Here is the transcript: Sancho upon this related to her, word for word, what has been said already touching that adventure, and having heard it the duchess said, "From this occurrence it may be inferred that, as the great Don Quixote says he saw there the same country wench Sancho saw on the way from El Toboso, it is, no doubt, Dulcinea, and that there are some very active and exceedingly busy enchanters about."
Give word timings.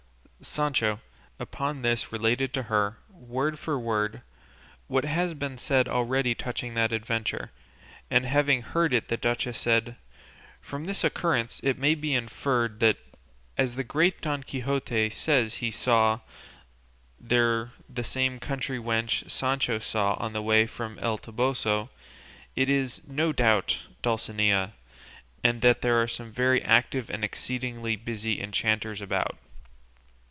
Sancho 0.43 0.99
upon 1.39 1.83
this 1.83 2.11
related 2.11 2.51
to 2.55 2.63
her, 2.63 2.97
word 3.11 3.59
for 3.59 3.77
word, 3.77 4.23
what 4.87 5.05
has 5.05 5.35
been 5.35 5.55
said 5.55 5.87
already 5.87 6.33
touching 6.33 6.73
that 6.73 6.91
adventure, 6.91 7.51
and 8.09 8.25
having 8.25 8.63
heard 8.63 8.91
it 8.91 9.07
the 9.07 9.17
duchess 9.17 9.59
said, 9.59 9.97
"From 10.59 10.85
this 10.85 11.03
occurrence 11.03 11.59
it 11.63 11.77
may 11.77 11.93
be 11.93 12.15
inferred 12.15 12.79
that, 12.79 12.97
as 13.55 13.75
the 13.75 13.83
great 13.83 14.19
Don 14.19 14.41
Quixote 14.41 15.11
says 15.11 15.57
he 15.57 15.69
saw 15.69 16.21
there 17.19 17.73
the 17.87 18.03
same 18.03 18.39
country 18.39 18.79
wench 18.79 19.29
Sancho 19.29 19.77
saw 19.77 20.15
on 20.15 20.33
the 20.33 20.41
way 20.41 20.65
from 20.65 20.97
El 20.97 21.19
Toboso, 21.19 21.91
it 22.55 22.67
is, 22.67 23.03
no 23.07 23.31
doubt, 23.31 23.77
Dulcinea, 24.01 24.73
and 25.43 25.61
that 25.61 25.81
there 25.81 26.01
are 26.01 26.07
some 26.07 26.31
very 26.31 26.63
active 26.63 27.11
and 27.11 27.23
exceedingly 27.23 27.95
busy 27.95 28.41
enchanters 28.41 29.01
about." 29.01 29.37